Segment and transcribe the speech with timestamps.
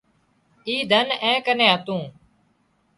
[0.67, 2.01] اي ڌن اين ڪنين هتون